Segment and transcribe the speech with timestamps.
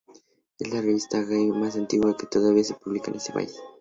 [0.57, 3.55] Es la revista gay más antigua que todavía se publica en ese país.